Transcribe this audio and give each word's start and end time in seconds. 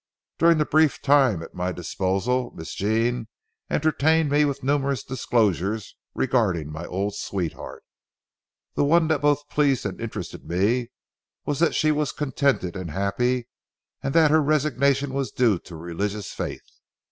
During 0.39 0.57
the 0.57 0.65
brief 0.65 0.99
time 1.03 1.43
at 1.43 1.53
my 1.53 1.71
disposal, 1.71 2.51
Miss 2.55 2.73
Jean 2.73 3.27
entertained 3.69 4.31
me 4.31 4.45
with 4.45 4.63
numerous 4.63 5.03
disclosures 5.03 5.95
regarding 6.15 6.71
my 6.71 6.87
old 6.87 7.13
sweetheart. 7.13 7.83
The 8.73 8.83
one 8.83 9.07
that 9.09 9.21
both 9.21 9.47
pleased 9.47 9.85
and 9.85 10.01
interested 10.01 10.43
me 10.49 10.89
was 11.45 11.59
that 11.59 11.75
she 11.75 11.91
was 11.91 12.13
contented 12.13 12.75
and 12.75 12.89
happy, 12.89 13.47
and 14.01 14.15
that 14.15 14.31
her 14.31 14.41
resignation 14.41 15.13
was 15.13 15.29
due 15.29 15.59
to 15.59 15.75
religious 15.75 16.31
faith. 16.33 16.65